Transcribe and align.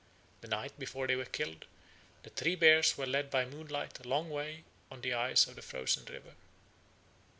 The 0.39 0.47
night 0.47 0.79
before 0.79 1.05
they 1.05 1.15
were 1.15 1.25
killed, 1.25 1.65
the 2.23 2.31
three 2.31 2.55
bears 2.55 2.97
were 2.97 3.05
led 3.05 3.29
by 3.29 3.45
moonlight 3.45 3.99
a 4.03 4.07
long 4.07 4.31
way 4.31 4.63
on 4.89 5.01
the 5.01 5.13
ice 5.13 5.45
of 5.45 5.55
the 5.55 5.61
frozen 5.61 6.05
river. 6.05 6.33